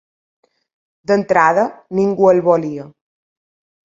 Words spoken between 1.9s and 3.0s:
ningú no el volia.